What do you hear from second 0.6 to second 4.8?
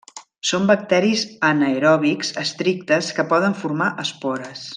bacteris anaeròbics estrictes que poden formar espores.